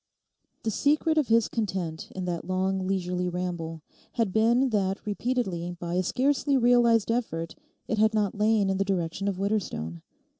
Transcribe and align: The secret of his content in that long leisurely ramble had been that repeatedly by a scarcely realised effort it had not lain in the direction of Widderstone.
The 0.63 0.71
secret 0.71 1.19
of 1.19 1.27
his 1.27 1.47
content 1.47 2.09
in 2.15 2.25
that 2.25 2.45
long 2.47 2.87
leisurely 2.87 3.29
ramble 3.29 3.83
had 4.13 4.33
been 4.33 4.71
that 4.71 5.05
repeatedly 5.05 5.77
by 5.79 5.93
a 5.93 6.01
scarcely 6.01 6.57
realised 6.57 7.11
effort 7.11 7.53
it 7.87 7.99
had 7.99 8.15
not 8.15 8.33
lain 8.33 8.71
in 8.71 8.77
the 8.77 8.83
direction 8.83 9.27
of 9.27 9.37
Widderstone. 9.37 10.01